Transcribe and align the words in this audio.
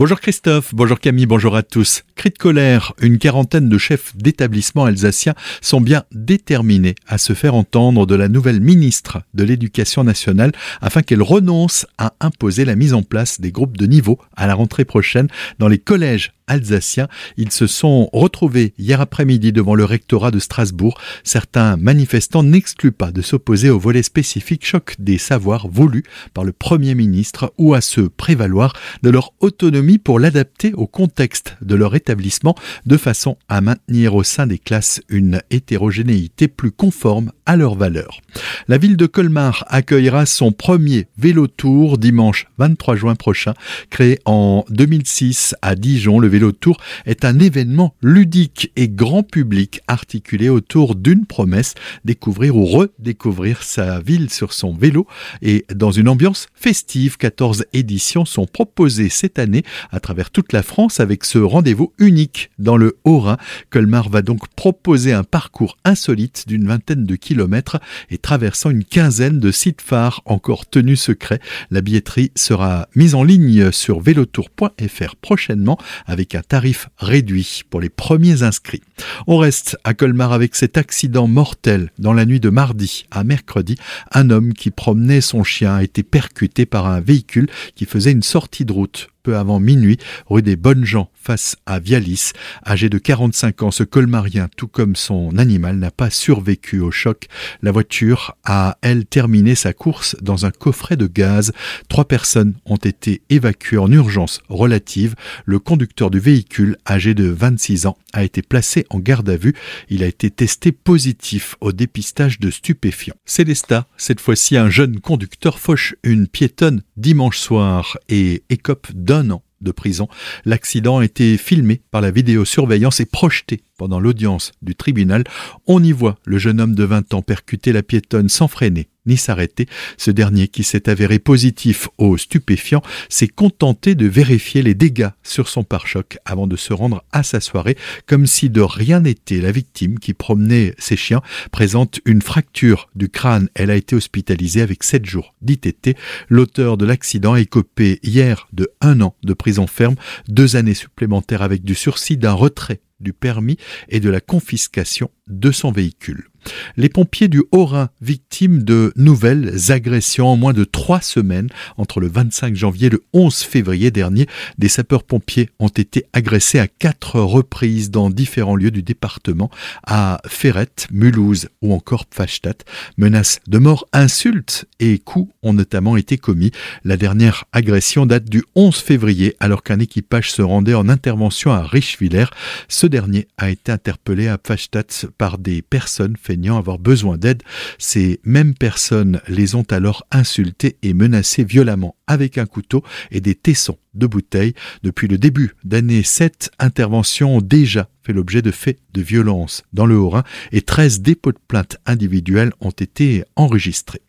Bonjour 0.00 0.18
Christophe, 0.18 0.74
bonjour 0.74 0.98
Camille, 0.98 1.26
bonjour 1.26 1.54
à 1.54 1.62
tous. 1.62 2.04
Cri 2.14 2.30
de 2.30 2.38
colère, 2.38 2.94
une 3.02 3.18
quarantaine 3.18 3.68
de 3.68 3.76
chefs 3.76 4.16
d'établissements 4.16 4.86
alsaciens 4.86 5.34
sont 5.60 5.82
bien 5.82 6.04
déterminés 6.10 6.94
à 7.06 7.18
se 7.18 7.34
faire 7.34 7.54
entendre 7.54 8.06
de 8.06 8.14
la 8.14 8.28
nouvelle 8.28 8.62
ministre 8.62 9.20
de 9.34 9.44
l'Éducation 9.44 10.02
nationale 10.02 10.52
afin 10.80 11.02
qu'elle 11.02 11.20
renonce 11.20 11.84
à 11.98 12.14
imposer 12.20 12.64
la 12.64 12.76
mise 12.76 12.94
en 12.94 13.02
place 13.02 13.42
des 13.42 13.52
groupes 13.52 13.76
de 13.76 13.84
niveau 13.84 14.18
à 14.38 14.46
la 14.46 14.54
rentrée 14.54 14.86
prochaine 14.86 15.28
dans 15.58 15.68
les 15.68 15.76
collèges 15.76 16.32
alsaciens. 16.50 17.08
Ils 17.36 17.52
se 17.52 17.66
sont 17.66 18.10
retrouvés 18.12 18.74
hier 18.78 19.00
après-midi 19.00 19.52
devant 19.52 19.74
le 19.74 19.84
rectorat 19.84 20.30
de 20.30 20.38
Strasbourg. 20.38 21.00
Certains 21.24 21.76
manifestants 21.76 22.42
n'excluent 22.42 22.92
pas 22.92 23.12
de 23.12 23.22
s'opposer 23.22 23.70
au 23.70 23.78
volet 23.78 24.02
spécifique 24.02 24.66
choc 24.66 24.96
des 24.98 25.16
savoirs 25.16 25.68
voulu 25.68 26.02
par 26.34 26.44
le 26.44 26.52
Premier 26.52 26.94
ministre 26.94 27.54
ou 27.56 27.74
à 27.74 27.80
se 27.80 28.00
prévaloir 28.00 28.74
de 29.02 29.10
leur 29.10 29.32
autonomie 29.40 29.98
pour 29.98 30.18
l'adapter 30.18 30.72
au 30.74 30.86
contexte 30.86 31.56
de 31.62 31.74
leur 31.74 31.94
établissement 31.94 32.56
de 32.84 32.96
façon 32.96 33.36
à 33.48 33.60
maintenir 33.60 34.14
au 34.14 34.24
sein 34.24 34.46
des 34.46 34.58
classes 34.58 35.00
une 35.08 35.40
hétérogénéité 35.50 36.48
plus 36.48 36.72
conforme 36.72 37.32
à 37.46 37.56
leurs 37.56 37.76
valeurs. 37.76 38.20
La 38.68 38.78
ville 38.78 38.96
de 38.96 39.06
Colmar 39.06 39.64
accueillera 39.68 40.26
son 40.26 40.52
premier 40.52 41.06
vélo 41.16 41.46
tour 41.46 41.98
dimanche 41.98 42.46
23 42.58 42.96
juin 42.96 43.14
prochain. 43.14 43.54
Créé 43.90 44.18
en 44.24 44.64
2006 44.70 45.54
à 45.62 45.74
Dijon, 45.74 46.18
le 46.18 46.28
tour 46.48 46.78
est 47.06 47.24
un 47.24 47.38
événement 47.38 47.94
ludique 48.02 48.72
et 48.76 48.88
grand 48.88 49.22
public 49.22 49.80
articulé 49.86 50.48
autour 50.48 50.94
d'une 50.94 51.26
promesse, 51.26 51.74
découvrir 52.04 52.56
ou 52.56 52.64
redécouvrir 52.64 53.62
sa 53.62 54.00
ville 54.00 54.30
sur 54.30 54.52
son 54.52 54.74
vélo 54.74 55.06
et 55.42 55.64
dans 55.74 55.90
une 55.90 56.08
ambiance 56.08 56.48
festive. 56.54 57.16
14 57.16 57.64
éditions 57.72 58.24
sont 58.24 58.46
proposées 58.46 59.08
cette 59.08 59.38
année 59.38 59.62
à 59.90 60.00
travers 60.00 60.30
toute 60.30 60.52
la 60.52 60.62
France 60.62 61.00
avec 61.00 61.24
ce 61.24 61.38
rendez-vous 61.38 61.92
unique 61.98 62.50
dans 62.58 62.76
le 62.76 62.98
Haut-Rhin. 63.04 63.36
Colmar 63.70 64.08
va 64.08 64.22
donc 64.22 64.48
proposer 64.54 65.12
un 65.12 65.24
parcours 65.24 65.76
insolite 65.84 66.44
d'une 66.46 66.66
vingtaine 66.66 67.04
de 67.04 67.16
kilomètres 67.16 67.80
et 68.10 68.18
traversant 68.18 68.70
une 68.70 68.84
quinzaine 68.84 69.38
de 69.38 69.50
sites 69.50 69.82
phares 69.82 70.22
encore 70.24 70.68
tenus 70.68 71.00
secrets. 71.00 71.40
La 71.70 71.80
billetterie 71.80 72.32
sera 72.34 72.88
mise 72.94 73.14
en 73.14 73.22
ligne 73.22 73.72
sur 73.72 74.00
velotour.fr 74.00 75.16
prochainement 75.16 75.78
avec 76.06 76.29
un 76.34 76.42
tarif 76.42 76.88
réduit 76.98 77.62
pour 77.70 77.80
les 77.80 77.88
premiers 77.88 78.42
inscrits. 78.42 78.82
On 79.26 79.38
reste 79.38 79.76
à 79.84 79.94
Colmar 79.94 80.32
avec 80.32 80.54
cet 80.54 80.76
accident 80.76 81.26
mortel 81.26 81.90
dans 81.98 82.12
la 82.12 82.26
nuit 82.26 82.40
de 82.40 82.50
mardi 82.50 83.06
à 83.10 83.24
mercredi. 83.24 83.76
Un 84.12 84.30
homme 84.30 84.52
qui 84.52 84.70
promenait 84.70 85.20
son 85.20 85.44
chien 85.44 85.76
a 85.76 85.82
été 85.82 86.02
percuté 86.02 86.66
par 86.66 86.86
un 86.86 87.00
véhicule 87.00 87.48
qui 87.74 87.84
faisait 87.84 88.12
une 88.12 88.22
sortie 88.22 88.64
de 88.64 88.72
route 88.72 89.08
peu 89.22 89.36
avant 89.36 89.60
minuit, 89.60 89.98
rue 90.26 90.42
des 90.42 90.56
Bonnes 90.56 90.84
Gens, 90.84 91.10
face 91.20 91.56
à 91.66 91.78
Vialis. 91.78 92.32
Âgé 92.66 92.88
de 92.88 92.98
45 92.98 93.62
ans, 93.62 93.70
ce 93.70 93.82
colmarien, 93.82 94.48
tout 94.56 94.68
comme 94.68 94.96
son 94.96 95.36
animal, 95.38 95.76
n'a 95.76 95.90
pas 95.90 96.10
survécu 96.10 96.80
au 96.80 96.90
choc. 96.90 97.26
La 97.62 97.72
voiture 97.72 98.36
a, 98.44 98.78
elle, 98.82 99.06
terminé 99.06 99.54
sa 99.54 99.72
course 99.72 100.16
dans 100.22 100.46
un 100.46 100.50
coffret 100.50 100.96
de 100.96 101.06
gaz. 101.06 101.52
Trois 101.88 102.06
personnes 102.06 102.54
ont 102.64 102.76
été 102.76 103.22
évacuées 103.28 103.78
en 103.78 103.90
urgence 103.90 104.40
relative. 104.48 105.14
Le 105.44 105.58
conducteur 105.58 106.10
du 106.10 106.18
véhicule, 106.18 106.76
âgé 106.88 107.14
de 107.14 107.28
26 107.28 107.86
ans, 107.86 107.98
a 108.12 108.24
été 108.24 108.42
placé 108.42 108.86
en 108.90 108.98
garde 108.98 109.28
à 109.28 109.36
vue. 109.36 109.54
Il 109.88 110.02
a 110.02 110.06
été 110.06 110.30
testé 110.30 110.72
positif 110.72 111.56
au 111.60 111.72
dépistage 111.72 112.40
de 112.40 112.50
stupéfiants. 112.50 113.14
Célesta, 113.24 113.86
cette 113.96 114.20
fois-ci 114.20 114.56
un 114.56 114.70
jeune 114.70 115.00
conducteur, 115.00 115.58
fauche 115.58 115.94
une 116.02 116.26
piétonne 116.26 116.82
dimanche 116.96 117.38
soir 117.38 117.98
et 118.08 118.42
écope 118.48 118.88
d'un 118.94 119.30
an 119.30 119.42
de 119.60 119.72
prison. 119.72 120.08
L'accident 120.44 120.98
a 120.98 121.04
été 121.04 121.36
filmé 121.36 121.82
par 121.90 122.00
la 122.00 122.10
vidéosurveillance 122.10 123.00
et 123.00 123.06
projeté 123.06 123.62
pendant 123.76 124.00
l'audience 124.00 124.52
du 124.62 124.74
tribunal. 124.74 125.24
On 125.66 125.82
y 125.82 125.92
voit 125.92 126.18
le 126.24 126.38
jeune 126.38 126.60
homme 126.60 126.74
de 126.74 126.84
20 126.84 127.14
ans 127.14 127.22
percuter 127.22 127.72
la 127.72 127.82
piétonne 127.82 128.28
sans 128.28 128.48
freiner 128.48 128.88
ni 129.10 129.16
s'arrêter. 129.16 129.66
Ce 129.98 130.10
dernier, 130.10 130.48
qui 130.48 130.62
s'est 130.62 130.88
avéré 130.88 131.18
positif 131.18 131.88
au 131.98 132.16
stupéfiant, 132.16 132.82
s'est 133.08 133.28
contenté 133.28 133.94
de 133.94 134.06
vérifier 134.06 134.62
les 134.62 134.74
dégâts 134.74 135.10
sur 135.22 135.48
son 135.48 135.64
pare-choc 135.64 136.18
avant 136.24 136.46
de 136.46 136.56
se 136.56 136.72
rendre 136.72 137.04
à 137.12 137.22
sa 137.22 137.40
soirée, 137.40 137.76
comme 138.06 138.26
si 138.26 138.48
de 138.48 138.62
rien 138.62 139.00
n'était. 139.00 139.40
La 139.40 139.52
victime, 139.52 139.98
qui 139.98 140.14
promenait 140.14 140.74
ses 140.78 140.96
chiens, 140.96 141.20
présente 141.50 142.00
une 142.06 142.22
fracture 142.22 142.88
du 142.94 143.08
crâne. 143.08 143.48
Elle 143.54 143.70
a 143.70 143.76
été 143.76 143.96
hospitalisée 143.96 144.62
avec 144.62 144.82
7 144.82 145.04
jours 145.04 145.34
d'ITT. 145.42 145.96
L'auteur 146.28 146.76
de 146.76 146.86
l'accident 146.86 147.34
a 147.34 147.40
écopé 147.40 147.98
hier 148.02 148.48
de 148.52 148.70
un 148.80 149.00
an 149.00 149.14
de 149.22 149.34
prison 149.34 149.66
ferme, 149.66 149.96
deux 150.28 150.56
années 150.56 150.74
supplémentaires 150.74 151.42
avec 151.42 151.64
du 151.64 151.74
sursis 151.74 152.16
d'un 152.16 152.32
retrait 152.32 152.80
du 153.00 153.12
permis 153.12 153.56
et 153.88 154.00
de 154.00 154.10
la 154.10 154.20
confiscation 154.20 155.10
de 155.26 155.50
son 155.50 155.72
véhicule. 155.72 156.29
Les 156.76 156.88
pompiers 156.88 157.28
du 157.28 157.42
Haut-Rhin, 157.52 157.90
victimes 158.00 158.62
de 158.62 158.92
nouvelles 158.96 159.70
agressions 159.70 160.28
en 160.28 160.36
moins 160.36 160.52
de 160.52 160.64
trois 160.64 161.00
semaines, 161.00 161.48
entre 161.76 162.00
le 162.00 162.08
25 162.08 162.54
janvier 162.54 162.86
et 162.86 162.90
le 162.90 163.02
11 163.12 163.36
février 163.42 163.90
dernier, 163.90 164.26
des 164.58 164.68
sapeurs-pompiers 164.68 165.50
ont 165.58 165.68
été 165.68 166.06
agressés 166.12 166.58
à 166.58 166.68
quatre 166.68 167.20
reprises 167.20 167.90
dans 167.90 168.10
différents 168.10 168.56
lieux 168.56 168.70
du 168.70 168.82
département, 168.82 169.50
à 169.86 170.20
Ferrette, 170.26 170.86
Mulhouse 170.90 171.48
ou 171.62 171.74
encore 171.74 172.06
Pfastatt. 172.06 172.64
Menaces 172.96 173.40
de 173.46 173.58
mort, 173.58 173.86
insultes 173.92 174.66
et 174.78 174.98
coups 174.98 175.32
ont 175.42 175.52
notamment 175.52 175.96
été 175.96 176.18
commis. 176.18 176.50
La 176.84 176.96
dernière 176.96 177.44
agression 177.52 178.06
date 178.06 178.24
du 178.24 178.42
11 178.54 178.76
février 178.76 179.36
alors 179.40 179.62
qu'un 179.62 179.78
équipage 179.78 180.30
se 180.30 180.42
rendait 180.42 180.74
en 180.74 180.88
intervention 180.88 181.52
à 181.52 181.62
Richwiller. 181.62 182.26
Ce 182.68 182.86
dernier 182.86 183.28
a 183.38 183.50
été 183.50 183.72
interpellé 183.72 184.28
à 184.28 184.38
Pfastatt 184.38 185.06
par 185.18 185.38
des 185.38 185.62
personnes 185.62 186.16
avoir 186.56 186.78
besoin 186.78 187.18
d'aide. 187.18 187.42
Ces 187.78 188.20
mêmes 188.24 188.54
personnes 188.54 189.20
les 189.28 189.54
ont 189.54 189.64
alors 189.70 190.06
insultés 190.10 190.76
et 190.82 190.94
menacés 190.94 191.44
violemment 191.44 191.96
avec 192.06 192.38
un 192.38 192.46
couteau 192.46 192.82
et 193.10 193.20
des 193.20 193.34
tessons 193.34 193.78
de 193.94 194.06
bouteilles. 194.06 194.54
Depuis 194.82 195.08
le 195.08 195.18
début 195.18 195.54
d'année, 195.64 196.02
sept 196.02 196.50
interventions 196.58 197.36
ont 197.36 197.40
déjà 197.40 197.88
fait 198.02 198.12
l'objet 198.12 198.42
de 198.42 198.50
faits 198.50 198.78
de 198.92 199.02
violence 199.02 199.62
dans 199.72 199.86
le 199.86 199.96
Haut-Rhin 199.96 200.24
et 200.52 200.62
13 200.62 201.00
dépôts 201.00 201.32
de 201.32 201.38
plaintes 201.46 201.78
individuels 201.86 202.52
ont 202.60 202.70
été 202.70 203.24
enregistrés. 203.36 204.02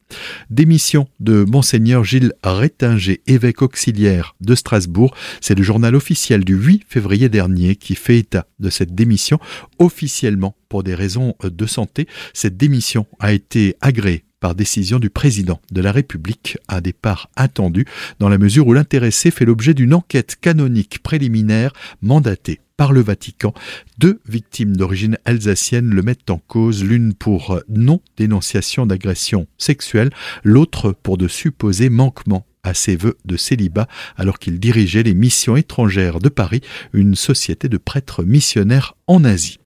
Démission 0.50 1.08
de 1.20 1.44
Monseigneur 1.44 2.04
Gilles 2.04 2.34
Rétinger, 2.44 3.22
évêque 3.28 3.62
auxiliaire 3.62 4.36
de 4.42 4.56
Strasbourg. 4.56 5.16
C'est 5.40 5.56
le 5.56 5.64
journal 5.64 5.96
officiel 5.96 6.44
du 6.44 6.56
8 6.56 6.84
février 6.88 7.30
dernier 7.30 7.76
qui 7.76 7.96
fait 7.96 8.18
état 8.18 8.48
de 8.60 8.70
cette 8.70 8.96
démission 8.96 9.40
officiellement 9.80 10.56
pour 10.70 10.84
des 10.84 10.96
raisons 10.96 11.36
de 11.44 11.66
santé. 11.66 12.08
Cette 12.34 12.58
démission 12.58 13.06
a 13.20 13.34
été 13.34 13.76
agréée 13.82 14.24
par 14.42 14.56
décision 14.56 15.00
du 15.00 15.10
président 15.10 15.62
de 15.72 15.80
la 15.80 15.94
République, 15.94 16.58
un 16.68 16.82
départ 16.82 17.30
attendu 17.38 17.86
dans 18.20 18.28
la 18.28 18.38
mesure 18.38 18.68
où 18.68 18.74
l'intéressé 18.74 19.32
fait 19.32 19.46
l'objet 19.46 19.74
d'une 19.74 19.94
enquête 19.94 20.36
canonique 20.42 21.02
préliminaire 21.02 21.72
mandatée 22.02 22.60
par 22.76 22.92
le 22.92 23.02
Vatican. 23.02 23.54
Deux 24.00 24.20
victimes 24.28 24.76
d'origine 24.76 25.18
alsacienne 25.24 25.92
le 25.92 26.02
mettent 26.02 26.32
en 26.32 26.40
cause, 26.40 26.84
l'une 26.84 27.14
pour 27.14 27.62
non-dénonciation 27.70 28.88
d'agression 28.88 29.48
sexuelle, 29.58 30.10
l'autre 30.44 30.92
pour 30.92 31.18
de 31.18 31.28
supposés 31.28 31.90
manquements 31.90 32.46
à 32.64 32.74
ses 32.74 32.96
vœux 32.96 33.18
de 33.26 33.38
célibat 33.38 33.88
alors 34.18 34.40
qu'il 34.40 34.60
dirigeait 34.60 35.04
les 35.04 35.14
missions 35.14 35.56
étrangères 35.56 36.20
de 36.20 36.30
Paris, 36.30 36.62
une 36.94 37.16
société 37.16 37.70
de 37.70 37.78
prêtres 37.78 38.24
missionnaires 38.24 38.96
en 39.08 39.24
Asie. 39.24 39.58